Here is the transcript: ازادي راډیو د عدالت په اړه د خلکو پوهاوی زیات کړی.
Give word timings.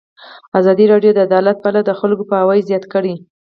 ازادي 0.59 0.85
راډیو 0.91 1.11
د 1.15 1.19
عدالت 1.27 1.57
په 1.61 1.67
اړه 1.71 1.81
د 1.83 1.91
خلکو 1.99 2.23
پوهاوی 2.29 2.65
زیات 2.69 2.83
کړی. 2.93 3.13